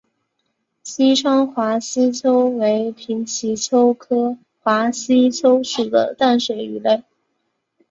[0.83, 7.03] 西昌华吸鳅为平鳍鳅科华吸鳅属的淡水鱼类。